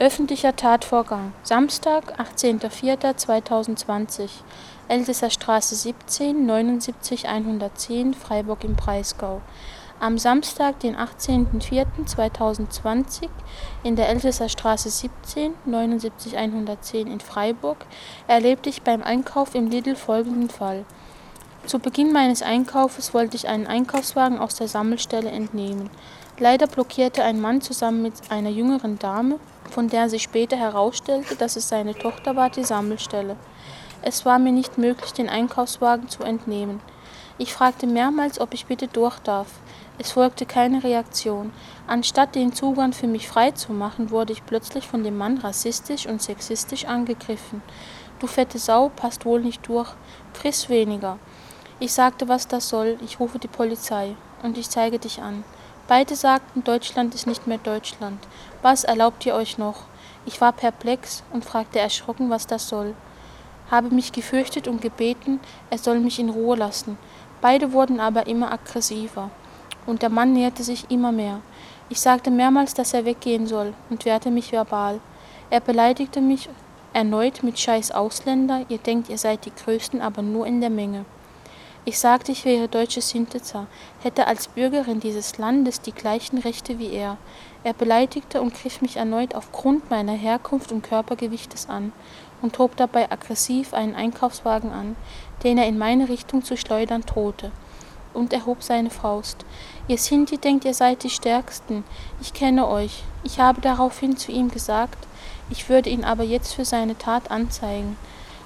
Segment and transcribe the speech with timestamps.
[0.00, 4.30] Öffentlicher Tatvorgang: Samstag, 18.04.2020
[4.88, 7.26] Elsässer Straße 17 79
[8.18, 9.42] Freiburg im Breisgau.
[10.00, 13.28] Am Samstag, den 18.04.2020
[13.82, 17.84] in der Elsässer Straße 17 79 in Freiburg
[18.26, 20.86] erlebte ich beim Einkauf im Lidl folgenden Fall:
[21.66, 25.90] Zu Beginn meines Einkaufes wollte ich einen Einkaufswagen aus der Sammelstelle entnehmen.
[26.38, 29.38] Leider blockierte ein Mann zusammen mit einer jüngeren Dame
[29.70, 33.36] von der sich später herausstellte, dass es seine Tochter war, die Sammelstelle.
[34.02, 36.80] Es war mir nicht möglich, den Einkaufswagen zu entnehmen.
[37.38, 39.48] Ich fragte mehrmals, ob ich bitte durch darf.
[39.98, 41.52] Es folgte keine Reaktion.
[41.86, 46.06] Anstatt den Zugang für mich frei zu machen, wurde ich plötzlich von dem Mann rassistisch
[46.06, 47.62] und sexistisch angegriffen.
[48.18, 49.90] Du fette Sau, passt wohl nicht durch.
[50.34, 51.18] Friss weniger.
[51.78, 52.98] Ich sagte, was das soll.
[53.02, 54.16] Ich rufe die Polizei.
[54.42, 55.44] Und ich zeige dich an.
[55.90, 58.20] Beide sagten, Deutschland ist nicht mehr Deutschland.
[58.62, 59.86] Was erlaubt ihr euch noch?
[60.24, 62.94] Ich war perplex und fragte erschrocken, was das soll.
[63.72, 66.96] Habe mich gefürchtet und gebeten, er soll mich in Ruhe lassen.
[67.40, 69.30] Beide wurden aber immer aggressiver.
[69.84, 71.40] Und der Mann näherte sich immer mehr.
[71.88, 75.00] Ich sagte mehrmals, dass er weggehen soll und wehrte mich verbal.
[75.50, 76.48] Er beleidigte mich
[76.92, 81.04] erneut mit Scheiß Ausländer, ihr denkt, ihr seid die Größten, aber nur in der Menge.
[81.86, 83.66] Ich sagte, ich wäre deutsche Sintetzer,
[84.02, 87.16] hätte als Bürgerin dieses Landes die gleichen Rechte wie er.
[87.64, 91.92] Er beleidigte und griff mich erneut aufgrund meiner Herkunft und Körpergewichtes an
[92.42, 94.94] und hob dabei aggressiv einen Einkaufswagen an,
[95.42, 97.50] den er in meine Richtung zu schleudern drohte.
[98.12, 99.46] Und er hob seine Faust.
[99.88, 101.84] Ihr Sinti denkt, ihr seid die Stärksten.
[102.20, 103.04] Ich kenne euch.
[103.24, 104.98] Ich habe daraufhin zu ihm gesagt,
[105.48, 107.96] ich würde ihn aber jetzt für seine Tat anzeigen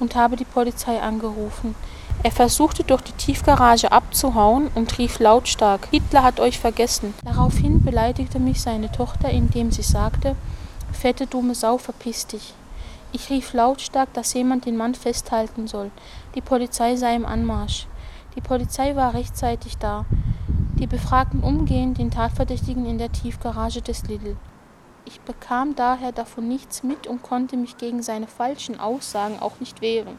[0.00, 1.74] und habe die Polizei angerufen.
[2.22, 7.14] Er versuchte durch die Tiefgarage abzuhauen und rief lautstark: Hitler hat euch vergessen.
[7.24, 10.34] Daraufhin beleidigte mich seine Tochter, indem sie sagte:
[10.92, 12.54] Fette dumme Sau, verpiss dich.
[13.12, 15.90] Ich rief lautstark, dass jemand den Mann festhalten soll.
[16.34, 17.86] Die Polizei sei im Anmarsch.
[18.34, 20.04] Die Polizei war rechtzeitig da.
[20.78, 24.36] Die befragten umgehend den Tatverdächtigen in der Tiefgarage des Lidl.
[25.06, 29.80] Ich bekam daher davon nichts mit und konnte mich gegen seine falschen Aussagen auch nicht
[29.80, 30.18] wehren.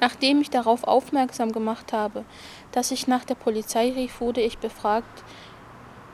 [0.00, 2.24] Nachdem ich darauf aufmerksam gemacht habe,
[2.72, 5.22] dass ich nach der Polizei rief, wurde ich befragt,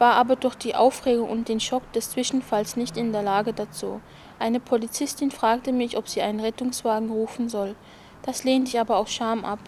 [0.00, 4.00] war aber durch die Aufregung und den Schock des Zwischenfalls nicht in der Lage dazu.
[4.40, 7.76] Eine Polizistin fragte mich, ob sie einen Rettungswagen rufen soll.
[8.22, 9.60] Das lehnte ich aber aus Scham ab.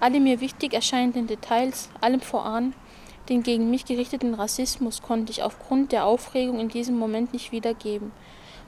[0.00, 2.72] Alle mir wichtig erscheinenden Details, allem voran
[3.28, 8.12] den gegen mich gerichteten Rassismus, konnte ich aufgrund der Aufregung in diesem Moment nicht wiedergeben.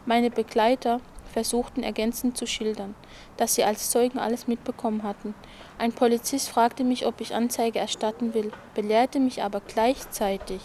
[0.07, 2.95] Meine Begleiter, versuchten ergänzend zu schildern,
[3.37, 5.35] dass sie als Zeugen alles mitbekommen hatten.
[5.79, 10.61] Ein Polizist fragte mich, ob ich Anzeige erstatten will, belehrte mich aber gleichzeitig,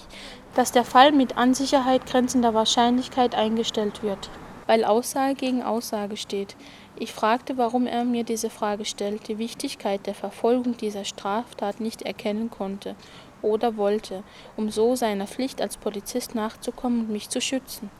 [0.55, 4.29] dass der Fall mit an Sicherheit grenzender Wahrscheinlichkeit eingestellt wird,
[4.65, 6.55] weil Aussage gegen Aussage steht.
[6.97, 12.03] Ich fragte, warum er mir diese Frage stellt, die Wichtigkeit der Verfolgung dieser Straftat nicht
[12.03, 12.95] erkennen konnte
[13.43, 14.23] oder wollte,
[14.57, 17.91] um so seiner Pflicht als Polizist nachzukommen und mich zu schützen.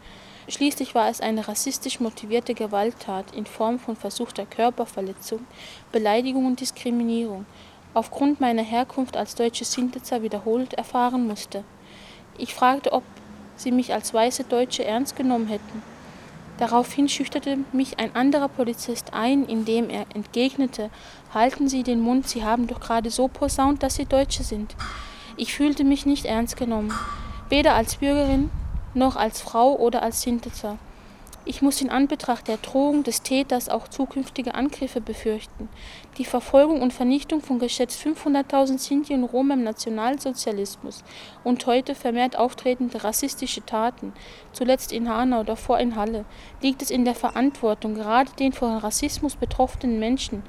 [0.48, 5.46] Schließlich war es eine rassistisch motivierte Gewalttat in Form von versuchter Körperverletzung,
[5.92, 7.46] Beleidigung und Diskriminierung,
[7.94, 11.64] aufgrund meiner Herkunft als deutsche Sintetzer wiederholt erfahren musste.
[12.38, 13.04] Ich fragte, ob
[13.56, 15.84] sie mich als weiße Deutsche ernst genommen hätten.
[16.58, 20.90] Daraufhin schüchterte mich ein anderer Polizist ein, indem er entgegnete,
[21.34, 24.76] halten Sie den Mund, Sie haben doch gerade so posaunt, dass Sie Deutsche sind.
[25.36, 26.94] Ich fühlte mich nicht ernst genommen,
[27.50, 28.52] weder als Bürgerin
[28.94, 30.78] noch als Frau oder als Sintetzer.
[31.44, 35.70] Ich muss in Anbetracht der Drohung des Täters auch zukünftige Angriffe befürchten.
[36.20, 41.04] Die Verfolgung und Vernichtung von geschätzt 500.000 Sinti und Roma im Nationalsozialismus
[41.44, 44.14] und heute vermehrt auftretende rassistische Taten,
[44.52, 46.26] zuletzt in Hanau, davor in Halle,
[46.62, 50.44] liegt es in der Verantwortung gerade den von Rassismus betroffenen Menschen,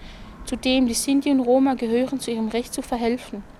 [0.44, 3.53] zu denen die Sinti und Roma gehören, zu ihrem Recht zu verhelfen.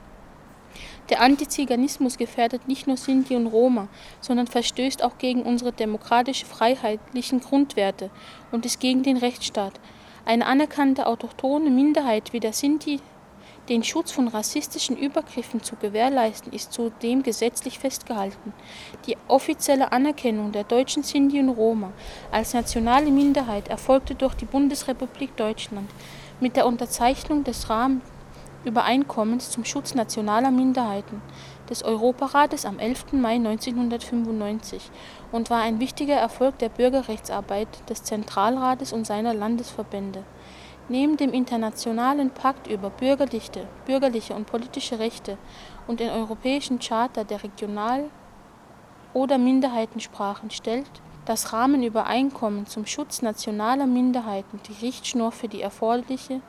[1.10, 3.88] Der Antiziganismus gefährdet nicht nur Sinti und Roma,
[4.20, 8.10] sondern verstößt auch gegen unsere demokratische freiheitlichen Grundwerte
[8.52, 9.74] und ist gegen den Rechtsstaat.
[10.24, 13.00] Eine anerkannte autochthone Minderheit wie der Sinti
[13.68, 18.52] den Schutz von rassistischen Übergriffen zu gewährleisten, ist zudem gesetzlich festgehalten.
[19.06, 21.92] Die offizielle Anerkennung der deutschen Sinti und Roma
[22.30, 25.90] als nationale Minderheit erfolgte durch die Bundesrepublik Deutschland
[26.40, 28.02] mit der Unterzeichnung des Rahmen
[28.64, 31.20] Übereinkommens zum Schutz nationaler Minderheiten
[31.68, 33.12] des Europarates am 11.
[33.12, 34.90] Mai 1995
[35.32, 40.24] und war ein wichtiger Erfolg der Bürgerrechtsarbeit des Zentralrates und seiner Landesverbände.
[40.88, 45.38] Neben dem Internationalen Pakt über bürgerliche, bürgerliche und politische Rechte
[45.86, 48.10] und den Europäischen Charta der Regional-
[49.12, 50.90] oder Minderheitensprachen stellt
[51.26, 56.42] Das Rahmenübereinkommen zum Schutz nationaler Minderheiten die Richtschnur für die erforderliche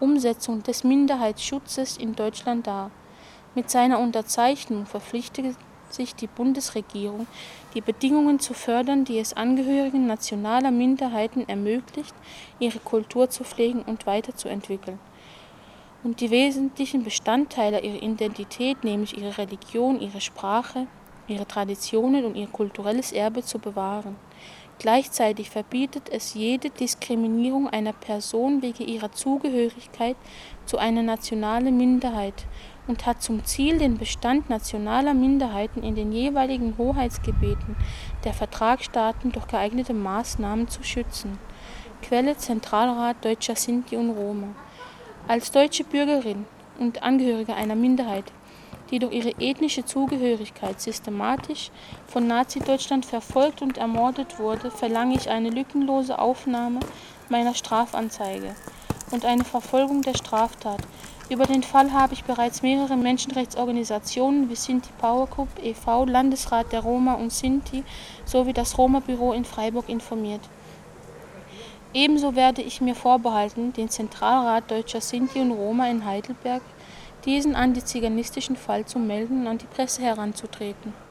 [0.00, 2.90] Umsetzung des Minderheitenschutzes in Deutschland dar.
[3.54, 5.54] Mit seiner Unterzeichnung verpflichtete
[5.88, 7.26] sich die Bundesregierung,
[7.74, 12.14] die Bedingungen zu fördern, die es Angehörigen nationaler Minderheiten ermöglicht,
[12.58, 14.98] ihre Kultur zu pflegen und weiterzuentwickeln
[16.06, 20.86] und die wesentlichen Bestandteile ihrer Identität, nämlich ihre Religion, ihre Sprache,
[21.26, 24.14] ihre Traditionen und ihr kulturelles Erbe zu bewahren.
[24.78, 30.16] Gleichzeitig verbietet es jede Diskriminierung einer Person wegen ihrer Zugehörigkeit
[30.66, 32.46] zu einer nationalen Minderheit
[32.86, 37.74] und hat zum Ziel, den Bestand nationaler Minderheiten in den jeweiligen Hoheitsgebieten
[38.24, 41.38] der Vertragsstaaten durch geeignete Maßnahmen zu schützen.
[42.02, 44.48] Quelle Zentralrat Deutscher Sinti und Roma
[45.26, 46.44] als deutsche Bürgerin
[46.78, 48.24] und Angehörige einer Minderheit,
[48.90, 51.70] die durch ihre ethnische Zugehörigkeit systematisch
[52.06, 56.80] von Nazi-Deutschland verfolgt und ermordet wurde, verlange ich eine lückenlose Aufnahme
[57.28, 58.54] meiner Strafanzeige
[59.10, 60.80] und eine Verfolgung der Straftat.
[61.28, 66.80] Über den Fall habe ich bereits mehrere Menschenrechtsorganisationen wie Sinti Power Group e.V., Landesrat der
[66.80, 67.82] Roma und Sinti
[68.24, 70.42] sowie das Roma-Büro in Freiburg informiert.
[71.92, 76.62] Ebenso werde ich mir vorbehalten, den Zentralrat Deutscher Sinti und Roma in Heidelberg
[77.24, 81.05] diesen antiziganistischen Fall zu melden und an die Presse heranzutreten